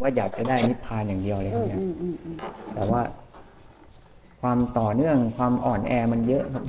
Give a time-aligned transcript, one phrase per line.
[0.00, 2.36] ว่าอยากจะได้นิพพานอย่างเดียวเลยครับเนี่ยอืมอืมอืม
[2.74, 3.02] แต่ว่า
[4.40, 6.62] ความต่อเนื่องความอ่อนแอมันเยอะครับ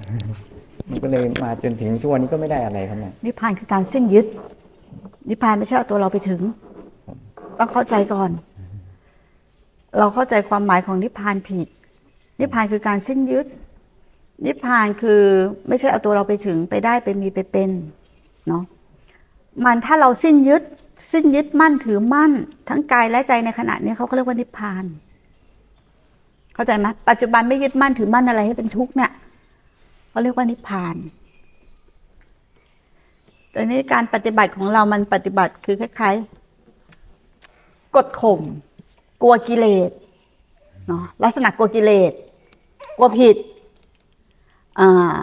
[0.90, 4.26] มันก็เลยมาจนถึงช่วงนี้ก็ไม่ได้อะไรครับเนี่ยนิพพานคือการสิ้นยึด
[5.30, 6.42] นิพพานไม่ใช่เอาตัวเราไปถึง
[7.60, 8.30] ต้องเข้าใจก่อน
[9.98, 11.68] เราเข้าใจความหมายของนิพพานผิด
[12.40, 13.46] นิพพานคือการสิ้นยึด
[14.46, 15.22] นิพพานคือ
[15.68, 17.70] ไม่ใช่เอาตัวเราไปถึงไปได้ไปมีไปเป็น
[18.48, 18.64] เนาะ
[19.66, 20.62] มันถ้าเราสิ้นยึด
[21.12, 22.32] สิ้นยึดมั่นถือมั่น
[22.70, 24.86] ทั้งกายและใจในขณะนี้เขาก็เรียกว่านิพพาน
[26.54, 29.12] เข้าใจไหมปัจจุบันไม่ยึดมั่นถือมั่นอะไรให้เป็นทุกข์เนี่ย
[30.10, 30.96] เขาเรียกว่านิพพาน
[33.52, 38.42] แต่นี้การปฏิบัติของเรามันปฏิบัติคือคล้ายๆกดข่ม
[39.22, 39.90] กลัวกิเลส
[40.88, 42.12] เนาะลักษณะกลัวกิเลส
[42.98, 43.36] กลัวผิด
[44.80, 45.20] อ่า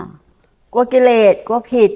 [0.72, 1.90] กลัวกิเลสกลัวผิด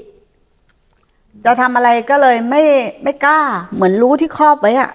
[1.44, 2.62] จะทำอะไรก็เลยไม่
[3.02, 3.40] ไม่กล้า
[3.74, 4.90] เหมือนรู้ที่ครอบไว้อะ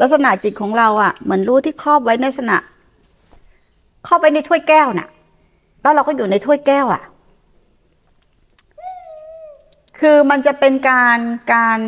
[0.00, 2.56] ลักษณะจิตของเราอะเหมือนรู้ที่ครอบไว้ในลักษณะ
[4.06, 5.08] ครอบไว้ในถ้วยแก้วน่ะ
[5.82, 7.02] แล้วเราก็อยู่ในถ้วยแก้วอะ
[10.00, 11.18] คือมันจะเป็นการ
[11.52, 11.80] การ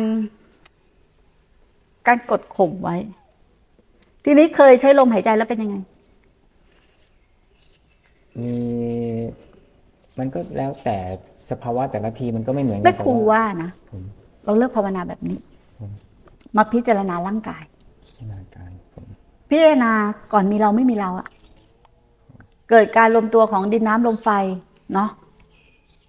[2.07, 2.95] การกดข่มไว้
[4.23, 5.75] ทีนี้เคยใช้ลมหายใจแล้วเป็นยังไง
[8.41, 8.53] มี
[10.19, 10.97] มันก็แล้วแต่
[11.49, 14.03] สภาวะแต่ละทีมันก็ไม่เหมือนกัไม่แต่ครูว่านะผม
[14.45, 15.37] เราเลือกภาวนาแบบนี้
[15.79, 15.91] ผม
[16.57, 17.63] มาพิจารณาร่างกาย
[18.15, 19.05] จินตนาการผม
[19.49, 19.91] พิจารณา
[20.33, 21.27] ก่อนมีเราไม่มีเราอะ
[22.69, 24.29] เกิดการรวมตัวของดินน้ำลมไฟ
[24.93, 25.09] เนาะ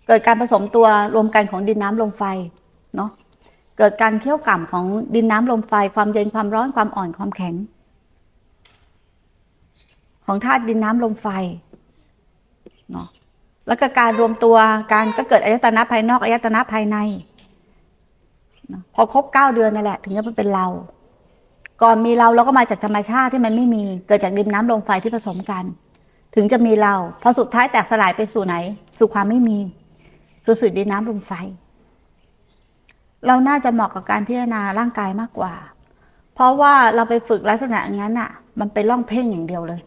[0.06, 2.24] เกิดการผสมตัวรวมกันของดินน้ำลมไฟ
[2.96, 3.10] เนาะ
[3.78, 4.84] เกิดการเคี่ยวกล่ำของ
[5.14, 7.54] ดินน้ำลมไฟ ความเย็นความร้อนความอ่อนความแข็ง
[10.26, 11.67] ของธาตุดินน้ำลมไฟเนาะ
[13.68, 14.56] แล้วก็การรวมตัว
[14.92, 16.96] การก็เกิดอายตนะภายนอกอายตนะภายใน
[18.94, 20.66] พอครบเก้าเดือนนั่นแหละ ถึงจะเป็นเรา
[21.82, 25.64] ก่อนมีเราเราก็มาจากธรรมชาติที่มันไม่มีเกิดจากดินน้ำลมไฟที่ผสมกัน
[26.34, 28.54] ถึงจะมีเราพอสุดท้ายแตกสลายไปสู่ไหน
[28.98, 29.58] สู่ความไม่มี
[30.44, 31.32] คือสู่ดินน้ำลมไฟ
[33.26, 35.54] เราน่าจะเหมาะกับการพิจารณาร่างกายมากกว่า
[36.34, 39.80] เพราะว่าเราไปฝึกลักษณะอย่างนั้นอะ มันเป็นร่องเพ่งอย่างเดียวเลย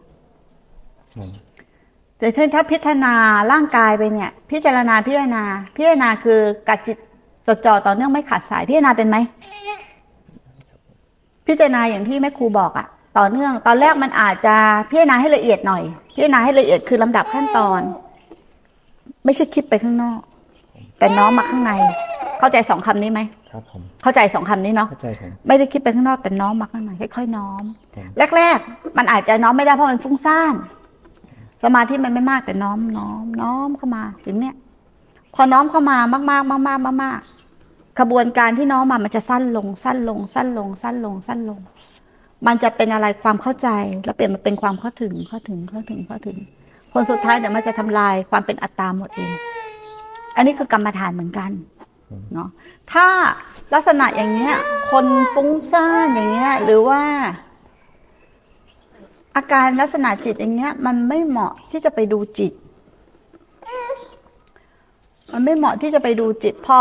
[2.22, 3.14] แต่ถ้าพิจารณา
[3.52, 5.42] ร่างกายไปเนี่ย พิจารณาพิจารณา
[5.76, 6.38] พิจารณาคือ
[6.68, 6.96] กัดจิต
[7.46, 9.16] จดจ่อต่อเนื่องไม่ขาดสายพิจารณาเป็นไหม
[11.46, 12.86] พิจารณาอย่างที่แม่ครูบอกอะ
[13.18, 14.54] ต่อเนื่องตอนแรกมันอาจจะ
[14.90, 15.82] พิจารณาให้ละเอียดหน่อย
[16.14, 17.80] พิจารณาให้ละเอียดคือลำดับขั้นตอน
[19.24, 20.20] ไม่ใช่คิดไปข้างนอก
[20.98, 21.72] แต่น้อมมาข้างใน
[22.38, 28.06] เข้าใจสองคำนี้ไหมครับผมเข้าใจสองคำนี้เนาะเข้าใจผมไม่ได้คิดไปข้างนอกแต่น้อมมาข้างในค่อยๆน้อมผม
[28.36, 30.54] แรกๆมันอาจจะน้อมไม่ได้เพราะมันฟุ้งซ่าน
[31.62, 34.56] สมาธิมันไม่มากแต่น้อมน้อมน้อมเข้ามาถึงเนี้ย
[35.34, 37.20] พอน้อมเข้ามามากๆมากมากมาก
[38.00, 41.60] ขบวนการที่น้อมมามันจะสั้นลง สั้นลง สั้นลง สั้นลง สั้นลง
[42.46, 43.68] มันจะเป็นอะไรความเข้าใจ
[44.04, 46.36] แล้วเปลี่ยนมาเป็นความเข้าถึงเข้าถึงเข้าถึงเข้าถึง
[46.92, 49.32] ผลสุดท้ายเดี๋ยวมันจะทำลายความเป็นอัตตาหมดเอง
[50.36, 51.50] อันนี้คือกรรมฐานเหมือนกัน
[52.32, 52.48] เนาะ
[52.92, 53.06] ถ้า
[53.74, 54.54] ลักษณะอย่างเงี้ย
[54.90, 57.02] คนฟุ้งซ่านอย่างเงี้ย หรือว่า
[59.36, 62.52] อาการลักษณะจิตอย่างเงี้ย มันไม่เหมาะที่จะไปดูจิต
[65.32, 66.80] มันไม่เหมาะที่จะไปดูจิต พอ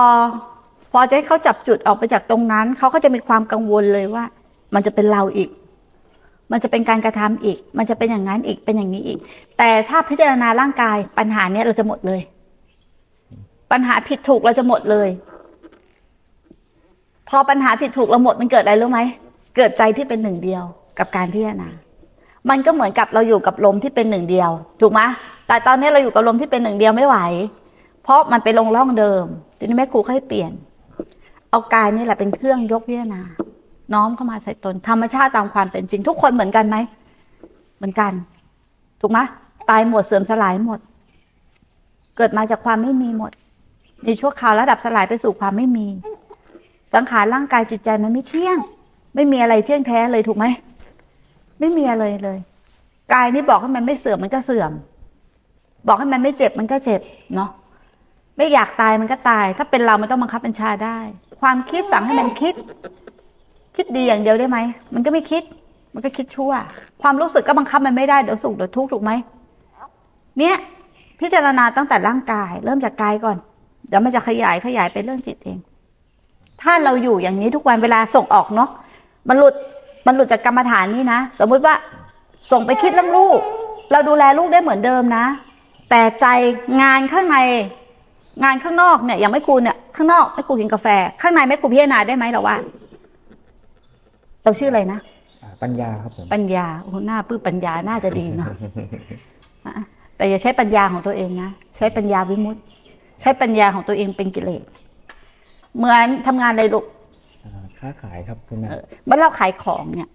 [0.92, 4.24] พอจะให้เขาจับจุดออกไปจากตรงนั้น เขาก็จะมีความกังวลเลยว่า
[4.74, 5.50] มันจะเป็นเราอีก
[6.52, 9.20] มันจะเป็นการกระทำอีก มันจะเป็นอย่างนั้นอีกเป็นอย่างนี้อีก
[9.58, 12.22] แต่ถ้าพิจารณาร่างกายปัญหาเนี้ยเราจะหมดเลย
[13.72, 15.10] ปัญหาผิดถูกเราจะหมดเลย
[17.30, 19.00] พอปัญหาผิดถูกเราหมดมันเกิดอะไรรู้ไหม
[19.56, 20.64] เกิดใจที่เป็นหนึ่งเดียว
[21.00, 21.70] กับการพิจารณา
[22.50, 24.50] มันก็เหมือนกับเราอยู่กับลมที่เป็นหนึ่งเดียว
[24.82, 25.02] ถูกไหม
[25.48, 27.18] แต่ตอนนี้เราอยู่กับลมที่เป็นหนึ่งเดียวไม่ไหว
[28.04, 29.24] เพราะมันไปลงร่องเดิม
[29.58, 30.52] ทีนี้แม่ครูก็ให้เปลี่ยน
[31.50, 33.22] เอากายนี่แหละเป็นเครื่องยกพิจารณา
[33.94, 36.78] น้อมเข้ามาใส่ตน ธรรมชาติตามความเป็นจริง ทุกคนเหมือนกันไหม
[37.78, 38.12] เหมือนกัน
[39.02, 39.20] ถูกไหม
[39.70, 40.80] ตายหมดเสื่อมสลายหมด
[42.18, 43.32] เกิดมาจากความไม่มีหมด
[44.06, 45.88] มีชั่วคราวระดับสลายไปสู่ความไม่มี
[46.94, 48.58] สังขารร่างกายจิตใจมันไม่เที่ยง
[49.16, 50.46] ไม่มีอะไรเที่ยงแท้เลยถูกไหม
[51.62, 52.40] ไม่มีอะไรเลย
[53.14, 54.72] กายนี่บอกให้มันไม่เสื่อมมันก็เสื่อม
[55.88, 57.02] บอกให้มันไม่เจ็บมันก็เจ็บ
[57.36, 57.50] เนาะ
[58.38, 60.98] ไม่อยากตายมันก็ตาย ถ้าเป็นเรามันต้องบังคับบัญชาได้
[61.42, 62.54] ความคิดสั่งให้มันคิด
[63.76, 64.58] คิดดีอย่างเดียวได้ไหม
[64.94, 65.44] มันก็ไม่คิด
[65.94, 66.52] มันก็คิดชั่ว
[67.02, 69.12] ความรู้สึกก็บังคับมันไม่ได้เดี๋ยวสุขเดี๋ยวทุกข์ถูกไหม
[70.40, 70.56] เนี่ย
[71.20, 73.38] พิจารณาตั้งแต่ร่างกาย เริ่มจากกายก่อน
[73.88, 75.58] เดี๋ยวมันจะขยายขยายไปเรื่องจิตเอง
[76.62, 78.70] ถ้าเราอยู่อย่างนี้ทุกวันเวลาส่งออกเนาะ
[79.28, 79.56] มันหลุด
[80.06, 81.76] มันหลุดจากกรรมฐานนี้นะ สมมุติว่า
[82.52, 83.40] ส่งไปคิดเรื่องลูก
[83.92, 85.26] เราดูแลลูกได้เหมือนเดิมนะ
[85.90, 86.28] แต่ใจ
[86.82, 87.38] งานข้างใน
[88.44, 90.88] งานข้างนอกเนี่ยอย่างไม่ครูเนี่ยข้างนอกไม่ครูกินกาแฟ
[91.22, 92.58] ข้างในไม่ครูพิจารณาได้ไหมเราว่า
[94.44, 95.00] เราชื่ออะไรนะ
[95.44, 98.50] อ่าปัญญาครับผมปัญญาโอ้โหหน้าปื้ปัญญาน่าจะดีเนาะ
[99.66, 99.84] อะ
[100.18, 102.62] แต่อย่าใช้ปัญญาของตัวเองนะใช้ปัญญาวิมุตติ
[103.22, 104.64] ใช้ปัญญาของตัวเองเป็นกิเลส
[105.76, 107.01] เหมือนทำงานอะไรลูกอ่า
[107.82, 110.10] ค้าขายครับคุณแม่เออเมื่อเราขายของเนี่ย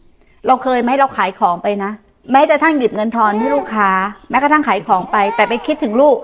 [0.46, 1.90] เราเคยไหมเราขายของไปนะ
[2.32, 3.90] แม้จะทั้งหยิบเงินทอนให้ลูกค้า
[4.30, 6.16] แม้กระทั่งขายของไป แต่ไปคิดถึงลูก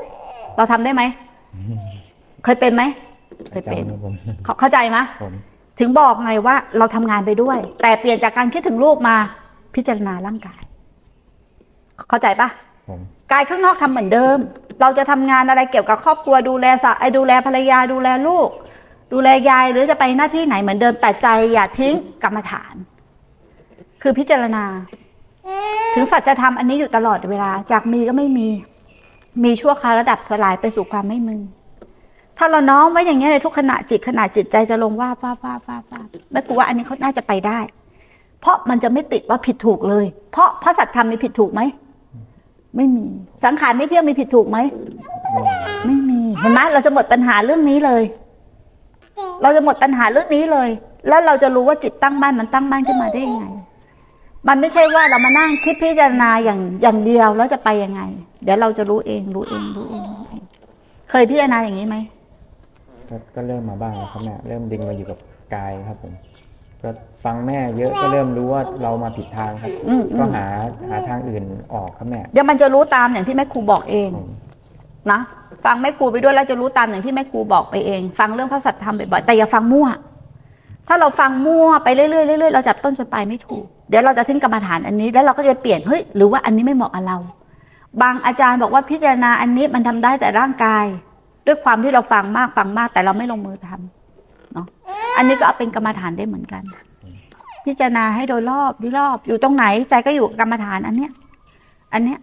[0.56, 1.02] เราทำได้ไหม
[2.44, 2.82] เคยเป็นไหม
[3.50, 5.32] เคยเป็นจำครับผมเข้าเข้าใจไหมผม
[5.80, 9.16] ถึงบอกไงว่าเราทำงานไปด้วย แต่เปลี่ยนจากการคิดถึงลูกมา
[9.74, 10.60] พิจารณาร่างกาย
[12.08, 12.48] เข้าใจปะ
[12.88, 13.00] ผม
[13.32, 14.38] กายข้างนอกทำเหมือนเดิม
[14.80, 18.48] เราจะทำงานอะไรเกี่ยวกับครอบครัวดูแลสะไอ้ดูแลภรรยาดูแลลูก
[19.12, 22.74] ดูแลยายหรือจะไปหน้าที่ไหนเหมือนเดิมแต่ใจอย่าทิ้งกรรมฐาน
[24.02, 24.64] คือพิจารณา
[25.94, 28.48] ถึงสัจธรรมอันนี้อยู่ตลอดเวลา จากมีก็ไม่มี
[29.44, 31.40] มีชั่วคราวระดับสลายไปสู่ความไม่มึง
[32.38, 36.00] ถ้าเราน้อมไว้อย่างเงี้ในทุกขณะจิตขณะจิตใจจะลงว่าว่าว่าว่าว่า
[36.30, 37.58] แม่กูว่าอันนี้เขาน่าจะไปได้
[38.40, 41.60] เพราะมันจะไม่ติดว่าผิดถูกเลย เพราะพระสัจธรรมมีผิดถูกไหม
[42.76, 43.04] ไม่มี
[43.44, 44.58] สังขารไม่เที่ยงมีผิดถูกไหม
[45.86, 48.02] ไม่มีเห็นไหมเราจะหมดปัญหาเรื่องนี้เลย
[49.42, 50.68] เราจะหมดปัญหาเรื่องนี้เลย
[51.08, 53.44] แล้วเราจะรู้ว่าจิตตั้งมั่นมันตั้งมั่นขึ้นมาได้ยังไง
[54.48, 58.00] มันไม่ใช่ว่าเรามานั่งคิดพิจารณาอย่างอย่างเดียวแล้วจะไปยังไง
[58.44, 60.42] เดี๋ยวเราจะรู้เองรู้เองรู้เองรู้เอง
[61.10, 61.96] เคยพิจารณาอย่างนี้ไหม
[63.08, 65.18] ก็ก็เริ่มมาบ้างแล้วครับแม่เริ่มดึงมาอยู่กับ
[65.54, 66.12] กายครับผม
[66.82, 66.90] ก็
[67.24, 70.46] ฟังแม่เยอะก็เริ่มรู้ว่าเรามาผิดทางครับอืมอืมก็หา
[70.90, 71.44] หาทางอื่น
[71.74, 74.28] ออกครับแม่เดี๋ยวมันจะรู้ตามอย่างที่แม่ครูบอกเองผม
[75.10, 75.20] นะ
[75.64, 79.88] ฟังแม่ครูไปด้วยแล้วจะรู้ตามอย่างที่แม่ครูบอกไปเอง ฟังเรื่องพระสัทธรรมบ่อยๆแต่อย่าฟังมั่ว
[80.88, 87.18] ถ้าเราฟังมั่วไปเรื่อยๆเรื่อยๆเราจับต้นจนปลายไม่ถูก เดี๋ยวเราจะทิ้งกรรมฐานอันนี้แล้วเราก็จะไปเปลี่ยนเฮ้ยหรือว่าอันนี้ไม่เหมาะกับเรา
[88.02, 90.84] บางอาจารย์บอกว่าพิจารณาอันนี้มันทำได้แต่ร่างกาย
[91.46, 94.66] ด้วยความที่เราฟังมากฟังมากแต่เราไม่ลงมือทำเนาะ
[95.16, 96.62] อันนี้ก็เอาเป็นกรรมฐานได้เหมือนกัน
[97.66, 101.10] พิจารณาให้โดยรอบดยรอบอยู่ตรงไหนใจก็อยู่กรรมฐานอันเนี้ย
[101.92, 102.18] อันเนี้ย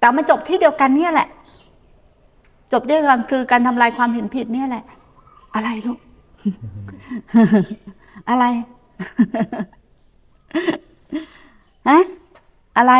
[0.00, 1.28] แต่มันจบที่เดียวกันเนี่ยแหละ
[2.72, 4.84] จบด้วยกันคือการทำลายความเห็นผิดเนี่ยแหละ
[5.54, 5.98] อะไรลูก
[8.28, 8.44] อะไร
[11.88, 11.98] ฮะ
[12.78, 12.92] อะไร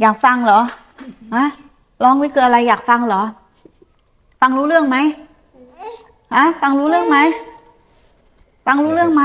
[0.00, 0.60] อยากฟังเหรอ
[1.34, 1.44] ฮะ
[2.02, 3.22] ร้องไม่คืออะไรอยากฟังเหรอ
[4.40, 4.96] ฟังรู้เรื่องไหม
[6.34, 7.18] ฮะฟังรู้เรื่องไหม
[8.66, 9.22] ฟังรู้เรื่องไหม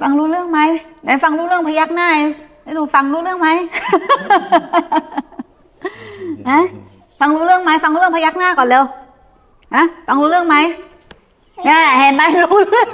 [0.00, 0.60] ฟังรู้เรื่องไหม
[1.02, 2.08] ไหนฟังรู้เรื่องพยักหน้า
[2.68, 3.48] ให้หนูฟังรู้เรื่องไหม
[6.50, 6.60] ฮะ
[7.20, 8.84] ฟังรู้เรื่องไหมฟังรู้เรื่องพยักหน้าก่อนเร็ว
[9.74, 10.56] ฮะฟังรู้เรื่องไหม
[11.64, 12.88] เนี่ยเห็นไหมรู้เรื่อง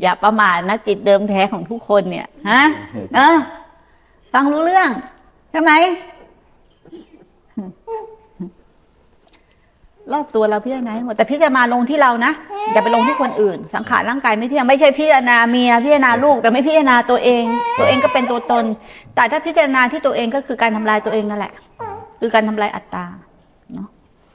[0.00, 2.62] อย่าประมาทนะจิตเดิมแท้ของทุกคนเนี่ยฮะ
[3.16, 3.36] เออ
[4.32, 4.88] ฟังรู้เรื่อง
[5.50, 5.72] ใช่ไหม
[10.12, 12.32] รอบตัวเราพิจารณาให้หมดแต่พิจารณาลงที่เรานะ
[12.72, 17.44] อย่าไปลงที่คนอื่น สังขารร่างกายไม่เที่ยงไม่ใช่พิจารณาเมียพิจารณาลูกแต่ไม่พิจารณาตัวเอง
[17.78, 18.64] ตัวเองก็เป็นตัวตน
[19.14, 21.52] แต่ถ้าพิจารณาที่ตัวเองก็คือการทำลายตัวเองนั่นแหละ
[22.20, 23.04] คือการทำลายอัตตา